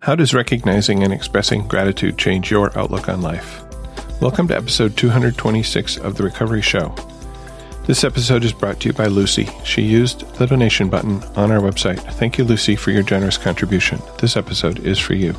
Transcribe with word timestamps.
How 0.00 0.14
does 0.14 0.32
recognizing 0.32 1.02
and 1.02 1.12
expressing 1.12 1.66
gratitude 1.66 2.16
change 2.18 2.52
your 2.52 2.76
outlook 2.78 3.08
on 3.08 3.20
life? 3.20 3.64
Welcome 4.20 4.46
to 4.46 4.56
episode 4.56 4.96
226 4.96 5.96
of 5.96 6.16
The 6.16 6.22
Recovery 6.22 6.62
Show. 6.62 6.94
This 7.84 8.04
episode 8.04 8.44
is 8.44 8.52
brought 8.52 8.78
to 8.80 8.90
you 8.90 8.92
by 8.92 9.06
Lucy. 9.06 9.48
She 9.64 9.82
used 9.82 10.20
the 10.36 10.46
donation 10.46 10.88
button 10.88 11.20
on 11.34 11.50
our 11.50 11.58
website. 11.58 11.98
Thank 12.12 12.38
you, 12.38 12.44
Lucy, 12.44 12.76
for 12.76 12.92
your 12.92 13.02
generous 13.02 13.36
contribution. 13.36 14.00
This 14.20 14.36
episode 14.36 14.78
is 14.86 15.00
for 15.00 15.14
you. 15.14 15.34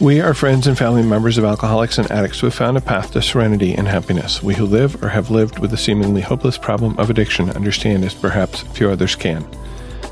We 0.00 0.22
are 0.22 0.32
friends 0.32 0.66
and 0.66 0.76
family 0.76 1.02
members 1.02 1.36
of 1.36 1.44
alcoholics 1.44 1.98
and 1.98 2.10
addicts 2.10 2.40
who 2.40 2.46
have 2.46 2.54
found 2.54 2.78
a 2.78 2.80
path 2.80 3.12
to 3.12 3.20
serenity 3.20 3.74
and 3.74 3.86
happiness. 3.86 4.42
We 4.42 4.54
who 4.54 4.64
live 4.64 5.04
or 5.04 5.10
have 5.10 5.30
lived 5.30 5.58
with 5.58 5.72
the 5.72 5.76
seemingly 5.76 6.22
hopeless 6.22 6.56
problem 6.56 6.98
of 6.98 7.10
addiction 7.10 7.50
understand 7.50 8.02
as 8.02 8.14
perhaps 8.14 8.62
few 8.62 8.88
others 8.88 9.14
can. 9.14 9.46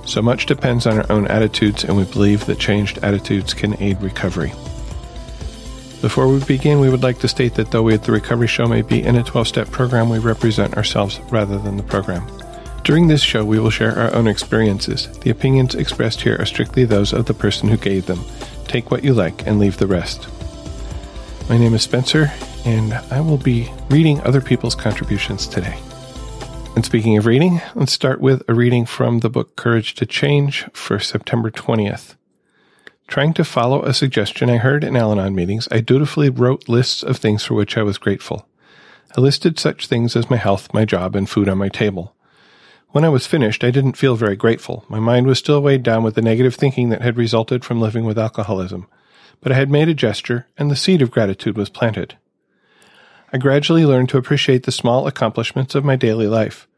So 0.04 0.20
much 0.20 0.46
depends 0.46 0.86
on 0.86 0.98
our 0.98 1.12
own 1.12 1.26
attitudes, 1.28 1.84
and 1.84 1.96
we 1.96 2.04
believe 2.04 2.46
that 2.46 2.58
changed 2.58 2.98
attitudes 2.98 3.54
can 3.54 3.80
aid 3.80 4.00
recovery. 4.02 4.52
Before 6.00 6.26
we 6.26 6.44
begin, 6.44 6.80
we 6.80 6.90
would 6.90 7.04
like 7.04 7.20
to 7.20 7.28
state 7.28 7.54
that 7.54 7.70
though 7.70 7.82
we 7.82 7.94
at 7.94 8.02
the 8.02 8.10
Recovery 8.10 8.48
Show 8.48 8.66
may 8.66 8.82
be 8.82 9.02
in 9.02 9.14
a 9.14 9.22
12 9.22 9.46
step 9.46 9.70
program, 9.70 10.08
we 10.08 10.18
represent 10.18 10.76
ourselves 10.76 11.20
rather 11.30 11.58
than 11.58 11.76
the 11.76 11.84
program. 11.84 12.26
During 12.82 13.06
this 13.06 13.22
show, 13.22 13.44
we 13.44 13.60
will 13.60 13.70
share 13.70 13.96
our 13.96 14.12
own 14.12 14.26
experiences. 14.26 15.06
The 15.20 15.30
opinions 15.30 15.76
expressed 15.76 16.20
here 16.20 16.36
are 16.40 16.46
strictly 16.46 16.84
those 16.84 17.12
of 17.12 17.26
the 17.26 17.34
person 17.34 17.68
who 17.68 17.76
gave 17.76 18.06
them. 18.06 18.24
Take 18.66 18.90
what 18.90 19.04
you 19.04 19.14
like 19.14 19.46
and 19.46 19.60
leave 19.60 19.76
the 19.76 19.86
rest. 19.86 20.26
My 21.48 21.56
name 21.56 21.74
is 21.74 21.82
Spencer, 21.84 22.32
and 22.64 22.94
I 23.12 23.20
will 23.20 23.38
be 23.38 23.70
reading 23.88 24.20
other 24.22 24.40
people's 24.40 24.74
contributions 24.74 25.46
today. 25.46 25.78
And 26.74 26.86
speaking 26.86 27.18
of 27.18 27.26
reading, 27.26 27.60
let's 27.74 27.92
start 27.92 28.22
with 28.22 28.42
a 28.48 28.54
reading 28.54 28.86
from 28.86 29.18
the 29.18 29.28
book 29.28 29.56
Courage 29.56 29.94
to 29.96 30.06
Change 30.06 30.64
for 30.72 30.98
September 30.98 31.50
20th. 31.50 32.16
Trying 33.06 33.34
to 33.34 33.44
follow 33.44 33.82
a 33.82 33.92
suggestion 33.92 34.48
I 34.48 34.56
heard 34.56 34.82
in 34.82 34.96
Al 34.96 35.12
Anon 35.12 35.34
meetings, 35.34 35.68
I 35.70 35.80
dutifully 35.80 36.30
wrote 36.30 36.70
lists 36.70 37.02
of 37.02 37.18
things 37.18 37.44
for 37.44 37.52
which 37.52 37.76
I 37.76 37.82
was 37.82 37.98
grateful. 37.98 38.48
I 39.14 39.20
listed 39.20 39.58
such 39.58 39.86
things 39.86 40.16
as 40.16 40.30
my 40.30 40.38
health, 40.38 40.72
my 40.72 40.86
job, 40.86 41.14
and 41.14 41.28
food 41.28 41.46
on 41.46 41.58
my 41.58 41.68
table. 41.68 42.14
When 42.88 43.04
I 43.04 43.10
was 43.10 43.26
finished, 43.26 43.64
I 43.64 43.70
didn't 43.70 43.98
feel 43.98 44.16
very 44.16 44.36
grateful. 44.36 44.86
My 44.88 44.98
mind 44.98 45.26
was 45.26 45.38
still 45.38 45.60
weighed 45.60 45.82
down 45.82 46.02
with 46.02 46.14
the 46.14 46.22
negative 46.22 46.54
thinking 46.54 46.88
that 46.88 47.02
had 47.02 47.18
resulted 47.18 47.66
from 47.66 47.82
living 47.82 48.06
with 48.06 48.18
alcoholism. 48.18 48.86
But 49.42 49.52
I 49.52 49.56
had 49.56 49.70
made 49.70 49.90
a 49.90 49.94
gesture, 49.94 50.46
and 50.56 50.70
the 50.70 50.76
seed 50.76 51.02
of 51.02 51.10
gratitude 51.10 51.58
was 51.58 51.68
planted. 51.68 52.16
I 53.32 53.38
gradually 53.38 53.86
learned 53.86 54.10
to 54.10 54.18
appreciate 54.18 54.64
the 54.64 54.72
small 54.72 55.06
accomplishments 55.06 55.74
of 55.74 55.86
my 55.86 55.96
daily 55.96 56.26
life. 56.26 56.68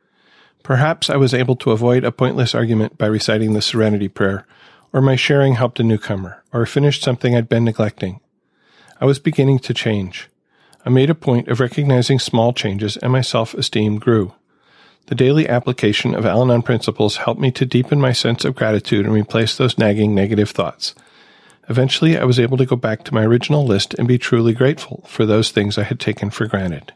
Perhaps 0.62 1.10
I 1.10 1.16
was 1.16 1.34
able 1.34 1.56
to 1.56 1.72
avoid 1.72 2.04
a 2.04 2.12
pointless 2.12 2.54
argument 2.54 2.96
by 2.96 3.06
reciting 3.06 3.52
the 3.54 3.60
Serenity 3.60 4.06
Prayer, 4.06 4.46
or 4.92 5.00
my 5.00 5.16
sharing 5.16 5.54
helped 5.54 5.80
a 5.80 5.82
newcomer, 5.82 6.44
or 6.52 6.64
finished 6.64 7.02
something 7.02 7.34
I'd 7.34 7.48
been 7.48 7.64
neglecting. 7.64 8.20
I 9.00 9.04
was 9.04 9.18
beginning 9.18 9.58
to 9.60 9.74
change. 9.74 10.30
I 10.86 10.90
made 10.90 11.10
a 11.10 11.14
point 11.14 11.48
of 11.48 11.58
recognizing 11.58 12.20
small 12.20 12.52
changes, 12.52 12.96
and 12.98 13.10
my 13.10 13.20
self 13.20 13.52
esteem 13.54 13.98
grew. 13.98 14.32
The 15.06 15.16
daily 15.16 15.48
application 15.48 16.14
of 16.14 16.24
Al 16.24 16.42
Anon 16.42 16.62
principles 16.62 17.16
helped 17.16 17.40
me 17.40 17.50
to 17.50 17.66
deepen 17.66 18.00
my 18.00 18.12
sense 18.12 18.44
of 18.44 18.54
gratitude 18.54 19.06
and 19.06 19.14
replace 19.14 19.56
those 19.56 19.76
nagging 19.76 20.14
negative 20.14 20.50
thoughts. 20.50 20.94
Eventually, 21.68 22.18
I 22.18 22.24
was 22.24 22.38
able 22.38 22.56
to 22.58 22.66
go 22.66 22.76
back 22.76 23.04
to 23.04 23.14
my 23.14 23.24
original 23.24 23.64
list 23.64 23.94
and 23.94 24.06
be 24.06 24.18
truly 24.18 24.52
grateful 24.52 25.04
for 25.06 25.24
those 25.24 25.50
things 25.50 25.78
I 25.78 25.84
had 25.84 25.98
taken 25.98 26.30
for 26.30 26.46
granted. 26.46 26.92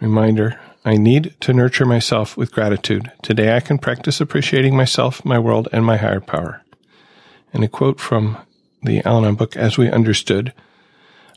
Reminder 0.00 0.60
I 0.84 0.96
need 0.96 1.34
to 1.40 1.52
nurture 1.52 1.86
myself 1.86 2.36
with 2.36 2.52
gratitude. 2.52 3.10
Today 3.22 3.56
I 3.56 3.60
can 3.60 3.78
practice 3.78 4.20
appreciating 4.20 4.76
myself, 4.76 5.24
my 5.24 5.38
world, 5.38 5.68
and 5.72 5.84
my 5.84 5.96
higher 5.96 6.20
power. 6.20 6.62
And 7.52 7.64
a 7.64 7.68
quote 7.68 7.98
from 7.98 8.38
the 8.82 9.04
Al 9.04 9.18
Anon 9.18 9.34
book, 9.34 9.56
As 9.56 9.76
We 9.76 9.90
Understood 9.90 10.52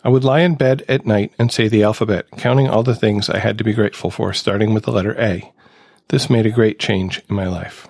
I 0.03 0.09
would 0.09 0.23
lie 0.23 0.41
in 0.41 0.55
bed 0.55 0.85
at 0.87 1.05
night 1.05 1.33
and 1.37 1.51
say 1.51 1.67
the 1.67 1.83
alphabet, 1.83 2.25
counting 2.37 2.69
all 2.69 2.83
the 2.83 2.95
things 2.95 3.29
I 3.29 3.39
had 3.39 3.57
to 3.57 3.63
be 3.65 3.73
grateful 3.73 4.09
for, 4.09 4.31
starting 4.31 4.73
with 4.73 4.85
the 4.85 4.91
letter 4.91 5.19
A. 5.19 5.51
This 6.07 6.29
made 6.29 6.45
a 6.45 6.51
great 6.51 6.79
change 6.79 7.21
in 7.29 7.35
my 7.35 7.47
life. 7.47 7.87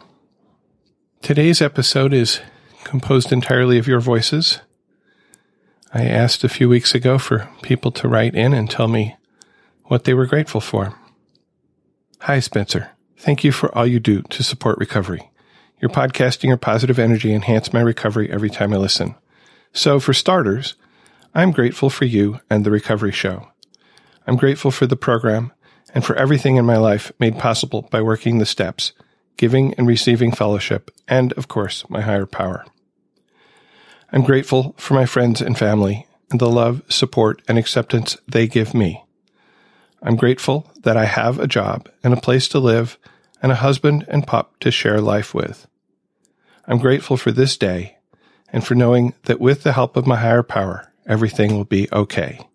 Today's 1.22 1.62
episode 1.62 2.14
is 2.14 2.40
composed 2.84 3.32
entirely 3.32 3.78
of 3.78 3.88
your 3.88 4.00
voices. 4.00 4.60
I 5.94 6.06
asked 6.06 6.44
a 6.44 6.50
few 6.50 6.70
weeks 6.70 6.94
ago 6.94 7.18
for 7.18 7.50
people 7.62 7.92
to 7.94 8.08
write 8.08 8.36
in 8.36 8.54
and 8.54 8.70
tell 8.70 8.88
me 8.88 9.16
what 9.86 10.04
they 10.04 10.14
were 10.14 10.28
grateful 10.28 10.62
for. 10.62 10.96
Hi, 12.22 12.40
Spencer. 12.40 12.92
Thank 13.18 13.44
you 13.44 13.52
for 13.52 13.76
all 13.76 13.88
you 13.88 14.00
do 14.00 14.22
to 14.24 14.44
support 14.44 14.78
recovery. 14.78 15.32
Your 15.82 15.90
podcasting 15.90 16.50
your 16.50 16.58
positive 16.58 17.00
energy 17.00 17.34
enhance 17.34 17.74
my 17.74 17.82
recovery 17.82 18.30
every 18.32 18.50
time 18.50 18.74
I 18.74 18.78
listen. 18.78 19.16
So, 19.74 20.00
for 20.00 20.14
starters, 20.14 20.76
I'm 21.34 21.52
grateful 21.52 21.90
for 21.90 22.06
you 22.06 22.40
and 22.50 22.66
the 22.66 22.72
Recovery 22.72 23.12
Show. 23.12 23.48
I'm 24.28 24.36
grateful 24.36 24.72
for 24.72 24.88
the 24.88 24.96
program 24.96 25.54
and 25.94 26.04
for 26.04 26.16
everything 26.16 26.58
in 26.58 26.66
my 26.66 26.78
life 26.78 27.12
made 27.20 27.40
possible 27.40 27.84
by 27.84 28.02
working 28.02 28.38
the 28.38 28.46
steps, 28.46 28.94
giving 29.40 29.74
and 29.76 29.88
receiving 29.88 30.34
fellowship, 30.34 30.92
and, 31.08 31.32
of 31.34 31.48
course, 31.48 31.90
my 31.90 32.02
higher 32.02 32.26
power. 32.26 32.66
I'm 34.12 34.22
grateful 34.22 34.76
for 34.78 34.96
my 34.96 35.06
friends 35.06 35.42
and 35.42 35.58
family 35.58 36.06
and 36.30 36.42
the 36.42 36.50
love, 36.50 36.84
support, 36.90 37.42
and 37.48 37.58
acceptance 37.58 38.18
they 38.28 38.48
give 38.48 38.74
me. 38.74 39.02
I'm 40.04 40.18
grateful 40.18 40.70
that 40.82 40.98
I 40.98 41.06
have 41.06 41.40
a 41.40 41.48
job 41.48 41.90
and 42.04 42.14
a 42.14 42.20
place 42.20 42.50
to 42.50 42.60
live 42.60 42.98
and 43.42 43.50
a 43.50 43.64
husband 43.64 44.06
and 44.10 44.28
pup 44.28 44.60
to 44.60 44.72
share 44.72 45.00
life 45.00 45.34
with. 45.34 45.68
I'm 46.68 46.78
grateful 46.78 47.16
for 47.16 47.32
this 47.32 47.56
day 47.56 47.98
and 48.52 48.68
for 48.68 48.76
knowing 48.76 49.14
that 49.24 49.40
with 49.40 49.64
the 49.64 49.72
help 49.72 49.96
of 49.96 50.06
my 50.06 50.18
higher 50.18 50.44
power, 50.44 50.92
everything 51.08 51.56
will 51.56 51.64
be 51.64 51.88
okay. 51.94 52.46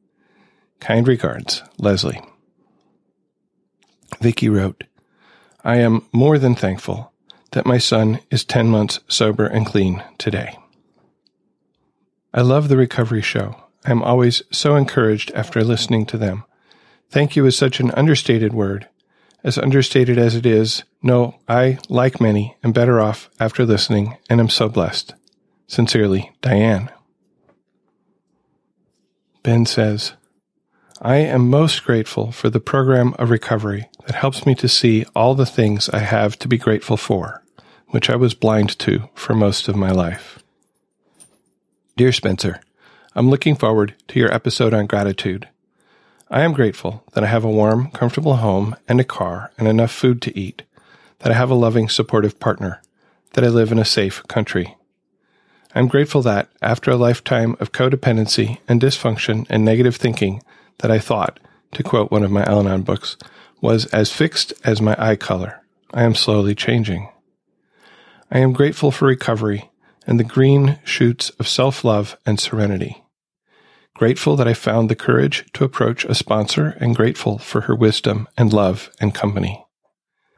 Kind 0.80 1.08
regards, 1.08 1.62
Leslie. 1.78 2.20
Vicky 4.20 4.50
wrote, 4.50 4.84
I 5.64 5.76
am 5.76 6.06
more 6.12 6.38
than 6.38 6.54
thankful 6.54 7.12
that 7.52 7.64
my 7.64 7.78
son 7.78 8.20
is 8.30 8.44
10 8.44 8.68
months 8.68 9.00
sober 9.08 9.46
and 9.46 9.64
clean 9.64 10.04
today. 10.18 10.58
I 12.34 12.42
love 12.42 12.68
the 12.68 12.76
recovery 12.76 13.22
show. 13.22 13.56
I 13.86 13.90
am 13.90 14.02
always 14.02 14.42
so 14.50 14.76
encouraged 14.76 15.32
after 15.32 15.64
listening 15.64 16.04
to 16.06 16.18
them. 16.18 16.44
Thank 17.10 17.34
you 17.34 17.46
is 17.46 17.56
such 17.56 17.80
an 17.80 17.92
understated 17.92 18.52
word. 18.52 18.88
As 19.42 19.56
understated 19.56 20.18
as 20.18 20.34
it 20.34 20.44
is, 20.44 20.84
no, 21.02 21.38
I, 21.48 21.78
like 21.88 22.20
many, 22.20 22.56
am 22.62 22.72
better 22.72 23.00
off 23.00 23.30
after 23.40 23.64
listening 23.64 24.16
and 24.28 24.40
am 24.40 24.48
so 24.48 24.68
blessed. 24.68 25.14
Sincerely, 25.66 26.32
Diane. 26.42 26.90
Ben 29.42 29.64
says, 29.64 30.14
I 31.00 31.16
am 31.16 31.48
most 31.48 31.84
grateful 31.84 32.32
for 32.32 32.50
the 32.50 32.60
program 32.60 33.14
of 33.18 33.30
recovery 33.30 33.88
that 34.06 34.16
helps 34.16 34.46
me 34.46 34.54
to 34.56 34.68
see 34.68 35.04
all 35.14 35.34
the 35.34 35.46
things 35.46 35.88
I 35.88 35.98
have 35.98 36.38
to 36.40 36.48
be 36.48 36.58
grateful 36.58 36.96
for, 36.96 37.42
which 37.88 38.10
I 38.10 38.16
was 38.16 38.34
blind 38.34 38.78
to 38.80 39.08
for 39.14 39.34
most 39.34 39.68
of 39.68 39.76
my 39.76 39.90
life. 39.90 40.38
Dear 41.96 42.12
Spencer, 42.12 42.60
I'm 43.14 43.30
looking 43.30 43.54
forward 43.54 43.94
to 44.08 44.18
your 44.18 44.32
episode 44.32 44.74
on 44.74 44.86
gratitude. 44.86 45.48
I 46.30 46.42
am 46.42 46.52
grateful 46.52 47.04
that 47.12 47.22
I 47.22 47.28
have 47.28 47.44
a 47.44 47.50
warm, 47.50 47.90
comfortable 47.92 48.36
home 48.36 48.74
and 48.88 49.00
a 49.00 49.04
car 49.04 49.52
and 49.56 49.68
enough 49.68 49.92
food 49.92 50.20
to 50.22 50.36
eat, 50.38 50.62
that 51.20 51.30
I 51.30 51.36
have 51.36 51.50
a 51.50 51.54
loving, 51.54 51.88
supportive 51.88 52.40
partner, 52.40 52.82
that 53.34 53.44
I 53.44 53.48
live 53.48 53.70
in 53.70 53.78
a 53.78 53.84
safe 53.84 54.26
country. 54.28 54.76
I'm 55.74 55.88
grateful 55.88 56.22
that, 56.22 56.48
after 56.62 56.90
a 56.90 56.96
lifetime 56.96 57.56
of 57.60 57.72
codependency 57.72 58.58
and 58.68 58.80
dysfunction 58.80 59.46
and 59.48 59.64
negative 59.64 59.96
thinking, 59.96 60.42
that 60.78 60.90
I 60.90 60.98
thought, 60.98 61.40
to 61.72 61.82
quote 61.82 62.10
one 62.10 62.22
of 62.22 62.30
my 62.30 62.44
Al 62.44 62.60
Anon 62.60 62.82
books, 62.82 63.16
was 63.64 63.86
as 63.86 64.12
fixed 64.12 64.52
as 64.62 64.82
my 64.82 64.94
eye 64.98 65.16
color. 65.16 65.62
I 65.94 66.02
am 66.02 66.14
slowly 66.14 66.54
changing. 66.54 67.08
I 68.30 68.40
am 68.40 68.52
grateful 68.52 68.90
for 68.90 69.06
recovery 69.06 69.70
and 70.06 70.20
the 70.20 70.24
green 70.24 70.78
shoots 70.84 71.30
of 71.40 71.48
self 71.48 71.82
love 71.82 72.18
and 72.26 72.38
serenity. 72.38 73.02
Grateful 73.94 74.36
that 74.36 74.46
I 74.46 74.52
found 74.52 74.90
the 74.90 74.94
courage 74.94 75.50
to 75.54 75.64
approach 75.64 76.04
a 76.04 76.14
sponsor 76.14 76.76
and 76.78 76.94
grateful 76.94 77.38
for 77.38 77.62
her 77.62 77.74
wisdom 77.74 78.28
and 78.36 78.52
love 78.52 78.90
and 79.00 79.14
company. 79.14 79.64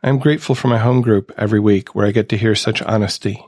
I 0.05 0.09
am 0.09 0.19
grateful 0.19 0.55
for 0.55 0.69
my 0.69 0.79
home 0.79 1.03
group 1.03 1.33
every 1.37 1.59
week 1.59 1.97
where 1.97 2.07
I 2.07 2.13
get 2.13 2.29
to 2.29 2.37
hear 2.37 2.55
such 2.55 2.81
honesty 2.83 3.45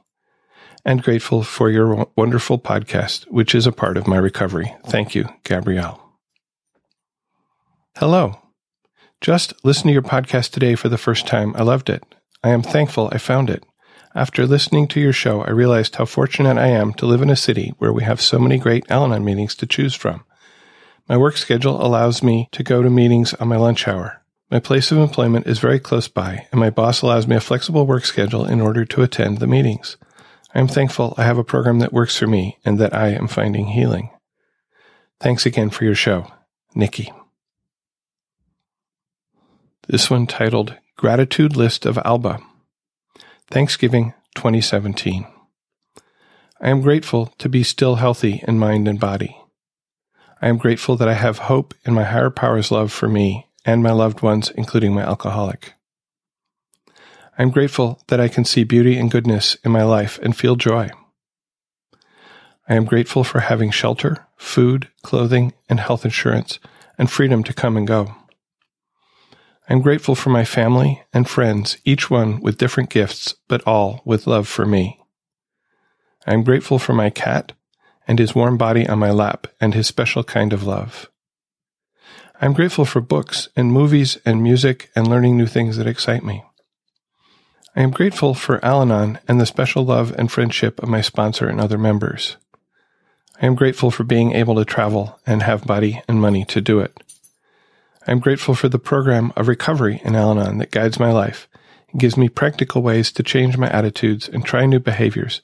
and 0.84 1.04
grateful 1.04 1.44
for 1.44 1.70
your 1.70 2.08
wonderful 2.16 2.58
podcast, 2.58 3.30
which 3.30 3.54
is 3.54 3.66
a 3.66 3.72
part 3.72 3.96
of 3.96 4.08
my 4.08 4.16
recovery. 4.16 4.74
Thank 4.86 5.14
you, 5.14 5.28
Gabrielle. 5.44 6.02
Hello. 7.94 8.40
Just 9.20 9.52
listened 9.64 9.88
to 9.88 9.92
your 9.92 10.02
podcast 10.02 10.52
today 10.52 10.76
for 10.76 10.88
the 10.88 10.98
first 10.98 11.26
time. 11.26 11.54
I 11.56 11.62
loved 11.62 11.90
it. 11.90 12.04
I 12.44 12.50
am 12.50 12.62
thankful 12.62 13.08
I 13.10 13.18
found 13.18 13.50
it. 13.50 13.64
After 14.14 14.46
listening 14.46 14.86
to 14.88 15.00
your 15.00 15.12
show, 15.12 15.42
I 15.42 15.50
realized 15.50 15.96
how 15.96 16.04
fortunate 16.04 16.56
I 16.56 16.68
am 16.68 16.92
to 16.94 17.06
live 17.06 17.20
in 17.20 17.30
a 17.30 17.36
city 17.36 17.74
where 17.78 17.92
we 17.92 18.04
have 18.04 18.20
so 18.20 18.38
many 18.38 18.58
great 18.58 18.88
Al 18.90 19.04
Anon 19.04 19.24
meetings 19.24 19.54
to 19.56 19.66
choose 19.66 19.94
from. 19.94 20.24
My 21.08 21.16
work 21.16 21.36
schedule 21.36 21.84
allows 21.84 22.22
me 22.22 22.48
to 22.52 22.62
go 22.62 22.80
to 22.80 22.90
meetings 22.90 23.34
on 23.34 23.48
my 23.48 23.56
lunch 23.56 23.88
hour. 23.88 24.22
My 24.50 24.60
place 24.60 24.92
of 24.92 24.98
employment 24.98 25.46
is 25.46 25.58
very 25.58 25.80
close 25.80 26.06
by, 26.08 26.46
and 26.52 26.60
my 26.60 26.70
boss 26.70 27.02
allows 27.02 27.26
me 27.26 27.36
a 27.36 27.40
flexible 27.40 27.86
work 27.86 28.04
schedule 28.04 28.46
in 28.46 28.60
order 28.60 28.84
to 28.84 29.02
attend 29.02 29.38
the 29.38 29.46
meetings. 29.46 29.96
I 30.54 30.60
am 30.60 30.68
thankful 30.68 31.14
I 31.18 31.24
have 31.24 31.38
a 31.38 31.44
program 31.44 31.80
that 31.80 31.92
works 31.92 32.16
for 32.16 32.26
me 32.26 32.58
and 32.64 32.78
that 32.78 32.94
I 32.94 33.08
am 33.08 33.26
finding 33.26 33.66
healing. 33.66 34.10
Thanks 35.20 35.44
again 35.44 35.70
for 35.70 35.84
your 35.84 35.96
show, 35.96 36.30
Nikki. 36.74 37.12
This 39.90 40.10
one 40.10 40.26
titled 40.26 40.74
Gratitude 40.98 41.56
List 41.56 41.86
of 41.86 41.96
Alba. 42.04 42.40
Thanksgiving 43.50 44.12
2017. 44.34 45.26
I 46.60 46.68
am 46.68 46.82
grateful 46.82 47.32
to 47.38 47.48
be 47.48 47.62
still 47.62 47.94
healthy 47.94 48.44
in 48.46 48.58
mind 48.58 48.86
and 48.86 49.00
body. 49.00 49.34
I 50.42 50.48
am 50.48 50.58
grateful 50.58 50.96
that 50.96 51.08
I 51.08 51.14
have 51.14 51.38
hope 51.38 51.72
in 51.86 51.94
my 51.94 52.04
higher 52.04 52.28
power's 52.28 52.70
love 52.70 52.92
for 52.92 53.08
me 53.08 53.46
and 53.64 53.82
my 53.82 53.92
loved 53.92 54.20
ones, 54.20 54.50
including 54.50 54.92
my 54.92 55.00
alcoholic. 55.00 55.72
I 57.38 57.42
am 57.42 57.48
grateful 57.48 58.02
that 58.08 58.20
I 58.20 58.28
can 58.28 58.44
see 58.44 58.64
beauty 58.64 58.98
and 58.98 59.10
goodness 59.10 59.56
in 59.64 59.72
my 59.72 59.84
life 59.84 60.18
and 60.22 60.36
feel 60.36 60.56
joy. 60.56 60.90
I 62.68 62.74
am 62.74 62.84
grateful 62.84 63.24
for 63.24 63.40
having 63.40 63.70
shelter, 63.70 64.26
food, 64.36 64.88
clothing, 65.02 65.54
and 65.66 65.80
health 65.80 66.04
insurance, 66.04 66.58
and 66.98 67.10
freedom 67.10 67.42
to 67.44 67.54
come 67.54 67.78
and 67.78 67.86
go. 67.86 68.17
I 69.68 69.74
am 69.74 69.82
grateful 69.82 70.14
for 70.14 70.30
my 70.30 70.44
family 70.44 71.02
and 71.12 71.28
friends, 71.28 71.76
each 71.84 72.08
one 72.10 72.40
with 72.40 72.56
different 72.56 72.88
gifts, 72.88 73.34
but 73.48 73.66
all 73.66 74.00
with 74.06 74.26
love 74.26 74.48
for 74.48 74.64
me. 74.64 74.98
I 76.26 76.32
am 76.32 76.42
grateful 76.42 76.78
for 76.78 76.94
my 76.94 77.10
cat 77.10 77.52
and 78.06 78.18
his 78.18 78.34
warm 78.34 78.56
body 78.56 78.88
on 78.88 78.98
my 78.98 79.10
lap 79.10 79.46
and 79.60 79.74
his 79.74 79.86
special 79.86 80.24
kind 80.24 80.54
of 80.54 80.64
love. 80.64 81.10
I 82.40 82.46
am 82.46 82.54
grateful 82.54 82.86
for 82.86 83.02
books 83.02 83.48
and 83.56 83.70
movies 83.70 84.16
and 84.24 84.42
music 84.42 84.90
and 84.96 85.06
learning 85.06 85.36
new 85.36 85.46
things 85.46 85.76
that 85.76 85.86
excite 85.86 86.24
me. 86.24 86.44
I 87.76 87.82
am 87.82 87.90
grateful 87.90 88.32
for 88.32 88.64
Al 88.64 88.80
Anon 88.80 89.18
and 89.28 89.38
the 89.38 89.46
special 89.46 89.84
love 89.84 90.14
and 90.16 90.32
friendship 90.32 90.82
of 90.82 90.88
my 90.88 91.02
sponsor 91.02 91.46
and 91.46 91.60
other 91.60 91.78
members. 91.78 92.38
I 93.40 93.46
am 93.46 93.54
grateful 93.54 93.90
for 93.90 94.04
being 94.04 94.32
able 94.32 94.54
to 94.54 94.64
travel 94.64 95.20
and 95.26 95.42
have 95.42 95.66
body 95.66 96.02
and 96.08 96.20
money 96.20 96.46
to 96.46 96.62
do 96.62 96.80
it. 96.80 97.02
I 98.08 98.12
am 98.12 98.20
grateful 98.20 98.54
for 98.54 98.68
the 98.70 98.78
program 98.78 99.32
of 99.36 99.46
recovery 99.46 100.00
in 100.02 100.16
Al 100.16 100.30
Anon 100.30 100.58
that 100.58 100.70
guides 100.70 100.98
my 100.98 101.12
life 101.12 101.46
gives 101.96 102.16
me 102.16 102.28
practical 102.28 102.82
ways 102.82 103.10
to 103.12 103.22
change 103.22 103.56
my 103.56 103.68
attitudes 103.70 104.28
and 104.28 104.44
try 104.44 104.66
new 104.66 104.78
behaviors, 104.78 105.40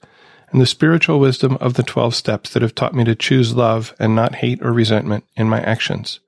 and 0.50 0.60
the 0.60 0.66
spiritual 0.66 1.18
wisdom 1.18 1.56
of 1.60 1.74
the 1.74 1.82
12 1.82 2.14
steps 2.14 2.50
that 2.50 2.62
have 2.62 2.74
taught 2.74 2.94
me 2.94 3.04
to 3.04 3.14
choose 3.14 3.54
love 3.54 3.94
and 3.98 4.14
not 4.14 4.36
hate 4.36 4.62
or 4.62 4.72
resentment 4.72 5.24
in 5.36 5.48
my 5.48 5.60
actions. 5.60 6.20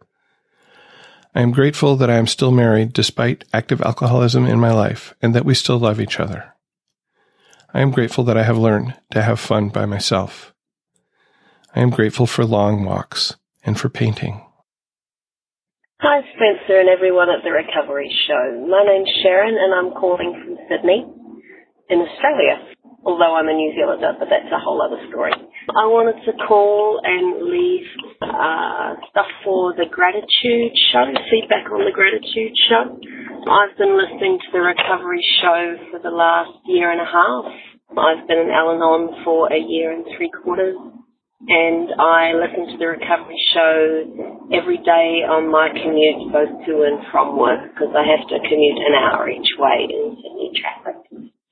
I 1.34 1.42
am 1.42 1.52
grateful 1.52 1.96
that 1.96 2.10
I 2.10 2.16
am 2.16 2.26
still 2.26 2.50
married 2.50 2.92
despite 2.92 3.44
active 3.52 3.82
alcoholism 3.82 4.46
in 4.46 4.58
my 4.58 4.72
life 4.72 5.14
and 5.20 5.34
that 5.34 5.44
we 5.44 5.54
still 5.54 5.78
love 5.78 6.00
each 6.00 6.18
other. 6.18 6.54
I 7.74 7.80
am 7.80 7.90
grateful 7.90 8.24
that 8.24 8.38
I 8.38 8.42
have 8.42 8.56
learned 8.56 8.94
to 9.10 9.22
have 9.22 9.38
fun 9.38 9.68
by 9.68 9.84
myself. 9.84 10.54
I 11.74 11.80
am 11.80 11.90
grateful 11.90 12.26
for 12.26 12.44
long 12.46 12.84
walks 12.84 13.36
and 13.64 13.78
for 13.78 13.90
painting. 13.90 14.45
Hi, 15.96 16.20
Spencer 16.36 16.76
and 16.76 16.92
everyone 16.92 17.32
at 17.32 17.40
the 17.40 17.48
Recovery 17.48 18.12
Show. 18.28 18.68
My 18.68 18.84
name's 18.84 19.08
Sharon 19.24 19.56
and 19.56 19.72
I'm 19.72 19.96
calling 19.96 20.28
from 20.44 20.60
Sydney 20.68 21.08
in 21.88 21.98
Australia, 22.04 22.60
although 23.00 23.32
I'm 23.32 23.48
a 23.48 23.56
New 23.56 23.72
Zealander, 23.72 24.12
but 24.20 24.28
that's 24.28 24.52
a 24.52 24.60
whole 24.60 24.84
other 24.84 25.00
story. 25.08 25.32
I 25.32 25.88
wanted 25.88 26.20
to 26.28 26.36
call 26.44 27.00
and 27.00 27.48
leave 27.48 27.88
uh, 28.20 29.00
stuff 29.08 29.24
for 29.40 29.72
the 29.72 29.88
Gratitude 29.88 30.76
Show, 30.92 31.16
feedback 31.32 31.64
on 31.72 31.88
the 31.88 31.96
Gratitude 31.96 32.52
Show. 32.68 33.00
I've 33.48 33.72
been 33.80 33.96
listening 33.96 34.36
to 34.36 34.48
the 34.52 34.60
Recovery 34.60 35.24
Show 35.40 35.96
for 35.96 35.98
the 36.04 36.12
last 36.12 36.60
year 36.68 36.92
and 36.92 37.00
a 37.00 37.08
half. 37.08 37.48
I've 37.96 38.28
been 38.28 38.44
in 38.44 38.52
Al 38.52 38.76
Anon 38.76 39.24
for 39.24 39.48
a 39.48 39.56
year 39.56 39.96
and 39.96 40.04
three 40.12 40.28
quarters 40.28 40.76
and 41.40 41.92
I 42.00 42.32
listen 42.32 42.72
to 42.72 42.78
the 42.78 42.88
recovery 42.96 43.36
show 43.52 44.48
every 44.56 44.78
day 44.78 45.20
on 45.28 45.52
my 45.52 45.68
commute 45.68 46.32
both 46.32 46.64
to 46.64 46.82
and 46.88 47.04
from 47.12 47.36
work 47.36 47.60
because 47.74 47.92
I 47.92 48.08
have 48.08 48.24
to 48.28 48.48
commute 48.48 48.80
an 48.80 48.94
hour 48.96 49.28
each 49.28 49.52
way 49.58 49.84
in 49.84 50.16
Sydney 50.16 50.52
traffic. 50.56 50.96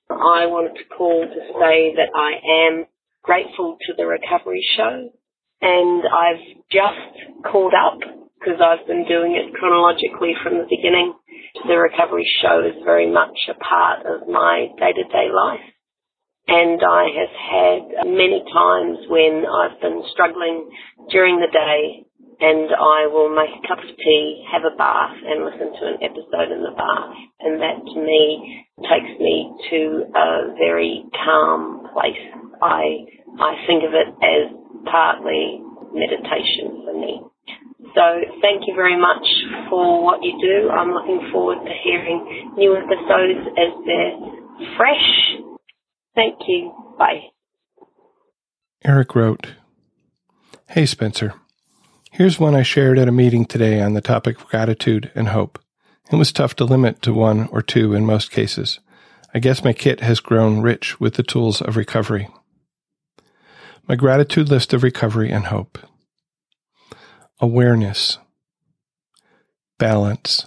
I 0.09 0.49
wanted 0.49 0.81
to 0.81 0.89
call 0.89 1.29
to 1.29 1.41
say 1.61 1.93
that 2.01 2.11
I 2.17 2.41
am 2.65 2.87
grateful 3.23 3.77
to 3.87 3.93
the 3.97 4.07
recovery 4.07 4.65
show 4.77 5.11
and 5.61 6.03
I've 6.09 6.45
just 6.73 7.45
called 7.45 7.75
up 7.77 8.01
because 8.41 8.61
I've 8.65 8.87
been 8.89 9.05
doing 9.05 9.37
it 9.37 9.53
chronologically 9.53 10.33
from 10.43 10.65
the 10.65 10.69
beginning. 10.69 11.13
The 11.69 11.77
recovery 11.77 12.29
show 12.41 12.65
is 12.65 12.81
very 12.85 13.11
much 13.11 13.37
a 13.49 13.55
part 13.61 14.07
of 14.09 14.29
my 14.29 14.69
day-to-day 14.81 15.29
life 15.29 15.74
and 16.47 16.81
I 16.83 17.05
have 17.17 17.35
had 17.35 17.83
many 18.07 18.45
times 18.53 18.99
when 19.09 19.45
I've 19.49 19.81
been 19.81 20.03
struggling 20.13 20.71
during 21.11 21.41
the 21.41 21.49
day 21.51 22.05
and 22.41 22.69
I 22.75 23.07
will 23.09 23.31
make 23.33 23.49
a 23.49 23.63
cup 23.69 23.79
of 23.79 23.97
tea, 23.97 24.45
have 24.53 24.63
a 24.67 24.77
bath 24.77 25.17
and 25.17 25.45
listen 25.45 25.73
to 25.73 25.85
an 25.87 25.99
episode 26.03 26.53
in 26.53 26.61
the 26.61 26.75
bath. 26.77 27.15
And 27.41 27.61
that 27.63 27.79
to 27.81 27.97
me 28.01 28.67
takes 28.83 29.15
me 29.21 29.55
to 29.71 29.81
a 30.13 30.55
very 30.59 31.05
calm 31.25 31.89
place. 31.95 32.21
I, 32.61 33.09
I 33.41 33.65
think 33.67 33.85
of 33.85 33.95
it 33.95 34.09
as 34.21 34.53
partly 34.85 35.63
meditation 35.95 36.85
for 36.85 36.93
me. 36.93 37.23
So 37.95 38.05
thank 38.43 38.67
you 38.67 38.75
very 38.75 38.99
much 39.01 39.25
for 39.71 40.03
what 40.03 40.23
you 40.23 40.35
do. 40.43 40.69
I'm 40.69 40.91
looking 40.91 41.31
forward 41.33 41.65
to 41.65 41.73
hearing 41.85 42.53
new 42.57 42.75
episodes 42.77 43.47
as 43.55 43.71
they're 43.87 44.77
fresh 44.77 45.44
Thank 46.15 46.41
you. 46.47 46.73
Bye. 46.99 47.31
Eric 48.85 49.15
wrote, 49.15 49.49
Hey 50.69 50.87
Spencer, 50.87 51.35
here's 52.13 52.39
one 52.39 52.55
I 52.55 52.63
shared 52.63 52.99
at 52.99 53.09
a 53.09 53.13
meeting 53.13 53.45
today 53.45 53.81
on 53.81 53.95
the 53.95 54.01
topic 54.01 54.39
of 54.41 54.47
gratitude 54.47 55.11
and 55.15 55.29
hope. 55.29 55.59
It 56.13 56.17
was 56.17 56.33
tough 56.33 56.55
to 56.57 56.65
limit 56.65 57.03
to 57.03 57.13
one 57.13 57.49
or 57.51 57.63
two 57.63 57.95
in 57.95 58.05
most 58.05 58.31
cases. 58.31 58.79
I 59.35 59.39
guess 59.39 59.65
my 59.65 59.73
kit 59.73 60.01
has 60.01 60.21
grown 60.21 60.61
rich 60.61 61.01
with 61.01 61.15
the 61.15 61.23
tools 61.23 61.61
of 61.61 61.77
recovery. 61.77 62.29
My 63.89 63.97
gratitude 63.97 64.49
list 64.49 64.73
of 64.73 64.83
recovery 64.83 65.31
and 65.31 65.47
hope. 65.47 65.79
Awareness, 67.41 68.19
balance, 69.79 70.47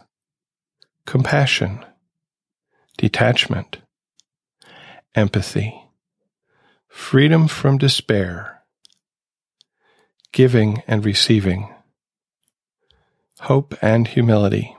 compassion, 1.06 1.86
detachment, 2.98 3.80
empathy, 5.16 5.84
freedom 6.88 7.48
from 7.48 7.78
despair, 7.78 8.64
giving 10.32 10.84
and 10.88 11.06
receiving, 11.06 11.74
hope 13.42 13.76
and 13.82 14.08
humility. 14.08 14.76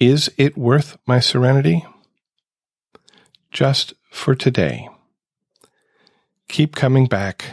Is 0.00 0.30
it 0.36 0.56
worth 0.56 0.98
my 1.06 1.20
serenity? 1.20 1.84
Just 3.52 3.94
for 4.10 4.34
today. 4.34 4.88
Keep 6.48 6.74
coming 6.74 7.06
back. 7.06 7.44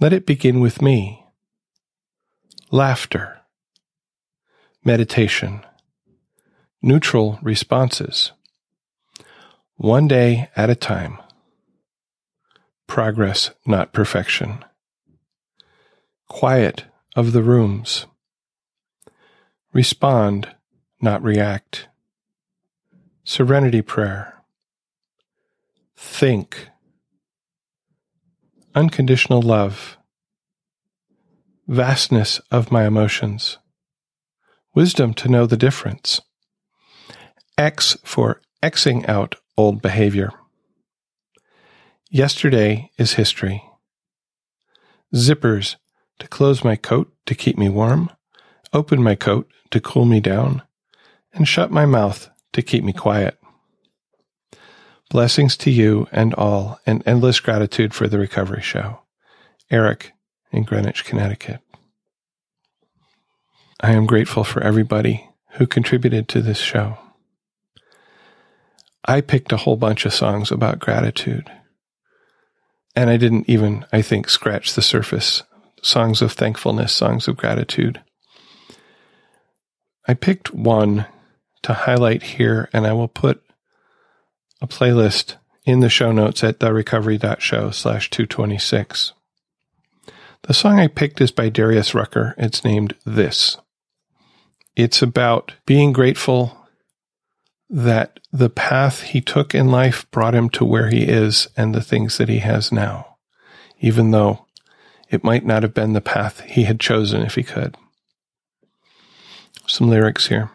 Let 0.00 0.12
it 0.12 0.26
begin 0.26 0.60
with 0.60 0.80
me. 0.80 1.24
Laughter. 2.70 3.40
Meditation. 4.84 5.64
Neutral 6.82 7.38
responses 7.42 8.32
one 9.76 10.06
day 10.06 10.48
at 10.56 10.70
a 10.70 10.74
time. 10.74 11.18
Progress, 12.86 13.50
not 13.66 13.92
perfection. 13.92 14.64
Quiet 16.28 16.84
of 17.16 17.32
the 17.32 17.42
rooms. 17.42 18.06
Respond, 19.72 20.54
not 21.00 21.22
react. 21.22 21.88
Serenity 23.24 23.82
prayer. 23.82 24.42
Think. 25.96 26.68
Unconditional 28.74 29.42
love. 29.42 29.96
Vastness 31.66 32.40
of 32.50 32.70
my 32.70 32.86
emotions. 32.86 33.58
Wisdom 34.74 35.14
to 35.14 35.28
know 35.28 35.46
the 35.46 35.56
difference. 35.56 36.20
X 37.56 37.96
for 38.04 38.40
Xing 38.62 39.08
out 39.08 39.36
old 39.56 39.82
behavior. 39.82 40.30
Yesterday 42.10 42.90
is 42.98 43.14
history. 43.14 43.62
Zippers 45.14 45.76
to 46.18 46.28
close 46.28 46.64
my 46.64 46.76
coat 46.76 47.12
to 47.26 47.34
keep 47.34 47.58
me 47.58 47.68
warm, 47.68 48.10
open 48.72 49.02
my 49.02 49.14
coat 49.14 49.50
to 49.70 49.80
cool 49.80 50.04
me 50.04 50.20
down, 50.20 50.62
and 51.32 51.48
shut 51.48 51.70
my 51.70 51.86
mouth 51.86 52.28
to 52.52 52.62
keep 52.62 52.84
me 52.84 52.92
quiet. 52.92 53.38
Blessings 55.10 55.56
to 55.58 55.70
you 55.70 56.08
and 56.12 56.34
all, 56.34 56.80
and 56.86 57.02
endless 57.06 57.40
gratitude 57.40 57.94
for 57.94 58.08
the 58.08 58.18
recovery 58.18 58.62
show. 58.62 59.00
Eric 59.70 60.12
in 60.50 60.62
Greenwich, 60.62 61.04
Connecticut. 61.04 61.60
I 63.80 63.92
am 63.92 64.06
grateful 64.06 64.44
for 64.44 64.62
everybody 64.62 65.28
who 65.52 65.66
contributed 65.66 66.28
to 66.28 66.40
this 66.40 66.58
show. 66.58 66.98
I 69.04 69.20
picked 69.20 69.52
a 69.52 69.58
whole 69.58 69.76
bunch 69.76 70.06
of 70.06 70.14
songs 70.14 70.50
about 70.50 70.78
gratitude. 70.78 71.50
And 72.96 73.10
I 73.10 73.16
didn't 73.16 73.48
even, 73.48 73.84
I 73.92 74.02
think, 74.02 74.30
scratch 74.30 74.74
the 74.74 74.82
surface. 74.82 75.42
Songs 75.82 76.22
of 76.22 76.32
thankfulness, 76.32 76.92
songs 76.92 77.28
of 77.28 77.36
gratitude. 77.36 78.00
I 80.08 80.14
picked 80.14 80.54
one 80.54 81.06
to 81.62 81.74
highlight 81.74 82.22
here, 82.22 82.68
and 82.72 82.86
I 82.86 82.92
will 82.92 83.08
put 83.08 83.42
a 84.60 84.66
playlist 84.66 85.36
in 85.64 85.80
the 85.80 85.88
show 85.88 86.12
notes 86.12 86.44
at 86.44 86.60
therecovery.show 86.60 87.70
slash 87.70 88.10
226. 88.10 89.12
The 90.42 90.54
song 90.54 90.78
I 90.78 90.88
picked 90.88 91.20
is 91.20 91.30
by 91.30 91.48
Darius 91.48 91.94
Rucker. 91.94 92.34
It's 92.38 92.64
named 92.64 92.94
This. 93.04 93.56
It's 94.76 95.02
about 95.02 95.54
being 95.66 95.92
grateful 95.92 96.63
that 97.70 98.20
the 98.32 98.50
path 98.50 99.02
he 99.02 99.20
took 99.20 99.54
in 99.54 99.68
life 99.68 100.10
brought 100.10 100.34
him 100.34 100.48
to 100.50 100.64
where 100.64 100.90
he 100.90 101.04
is 101.04 101.48
and 101.56 101.74
the 101.74 101.80
things 101.80 102.18
that 102.18 102.28
he 102.28 102.38
has 102.38 102.70
now, 102.70 103.16
even 103.80 104.10
though 104.10 104.46
it 105.10 105.24
might 105.24 105.44
not 105.44 105.62
have 105.62 105.74
been 105.74 105.92
the 105.92 106.00
path 106.00 106.40
he 106.40 106.64
had 106.64 106.80
chosen 106.80 107.22
if 107.22 107.34
he 107.34 107.42
could. 107.42 107.76
Some 109.66 109.88
lyrics 109.88 110.26
here. 110.28 110.50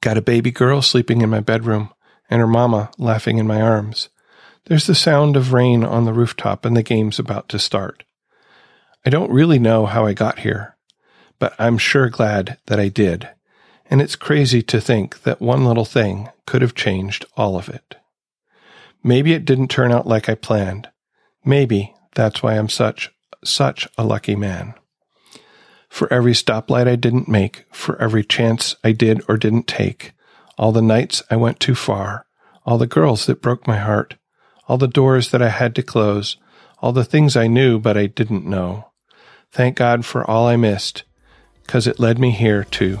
Got 0.00 0.16
a 0.16 0.22
baby 0.22 0.50
girl 0.50 0.82
sleeping 0.82 1.20
in 1.20 1.30
my 1.30 1.40
bedroom 1.40 1.90
and 2.30 2.40
her 2.40 2.46
mama 2.46 2.90
laughing 2.96 3.38
in 3.38 3.46
my 3.46 3.60
arms. 3.60 4.08
There's 4.66 4.86
the 4.86 4.94
sound 4.94 5.36
of 5.36 5.52
rain 5.52 5.84
on 5.84 6.04
the 6.04 6.12
rooftop 6.12 6.64
and 6.64 6.76
the 6.76 6.82
game's 6.82 7.18
about 7.18 7.48
to 7.50 7.58
start. 7.58 8.04
I 9.04 9.10
don't 9.10 9.32
really 9.32 9.58
know 9.58 9.86
how 9.86 10.06
I 10.06 10.12
got 10.12 10.40
here, 10.40 10.76
but 11.38 11.54
I'm 11.58 11.78
sure 11.78 12.08
glad 12.08 12.58
that 12.66 12.78
I 12.78 12.88
did. 12.88 13.28
And 13.90 14.00
it's 14.00 14.14
crazy 14.14 14.62
to 14.62 14.80
think 14.80 15.24
that 15.24 15.42
one 15.42 15.64
little 15.64 15.84
thing 15.84 16.30
could 16.46 16.62
have 16.62 16.76
changed 16.76 17.26
all 17.36 17.58
of 17.58 17.68
it. 17.68 17.96
Maybe 19.02 19.32
it 19.32 19.44
didn't 19.44 19.68
turn 19.68 19.90
out 19.90 20.06
like 20.06 20.28
I 20.28 20.36
planned. 20.36 20.88
Maybe 21.44 21.92
that's 22.14 22.40
why 22.40 22.54
I'm 22.54 22.68
such, 22.68 23.10
such 23.44 23.88
a 23.98 24.04
lucky 24.04 24.36
man. 24.36 24.74
For 25.88 26.10
every 26.12 26.34
stoplight 26.34 26.86
I 26.86 26.94
didn't 26.94 27.28
make, 27.28 27.64
for 27.72 28.00
every 28.00 28.22
chance 28.22 28.76
I 28.84 28.92
did 28.92 29.22
or 29.28 29.36
didn't 29.36 29.66
take, 29.66 30.12
all 30.56 30.70
the 30.70 30.82
nights 30.82 31.22
I 31.28 31.34
went 31.34 31.58
too 31.58 31.74
far, 31.74 32.26
all 32.64 32.78
the 32.78 32.86
girls 32.86 33.26
that 33.26 33.42
broke 33.42 33.66
my 33.66 33.78
heart, 33.78 34.14
all 34.68 34.78
the 34.78 34.86
doors 34.86 35.32
that 35.32 35.42
I 35.42 35.48
had 35.48 35.74
to 35.74 35.82
close, 35.82 36.36
all 36.78 36.92
the 36.92 37.04
things 37.04 37.36
I 37.36 37.48
knew 37.48 37.80
but 37.80 37.96
I 37.96 38.06
didn't 38.06 38.46
know. 38.46 38.92
Thank 39.50 39.76
God 39.76 40.04
for 40.04 40.28
all 40.30 40.46
I 40.46 40.54
missed, 40.54 41.02
because 41.66 41.88
it 41.88 41.98
led 41.98 42.20
me 42.20 42.30
here 42.30 42.62
to 42.62 43.00